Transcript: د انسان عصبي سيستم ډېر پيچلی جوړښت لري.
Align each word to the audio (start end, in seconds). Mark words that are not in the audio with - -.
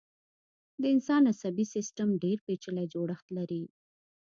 د 0.81 0.83
انسان 0.93 1.23
عصبي 1.31 1.65
سيستم 1.73 2.09
ډېر 2.23 2.37
پيچلی 2.45 2.85
جوړښت 2.93 3.27
لري. 3.37 3.63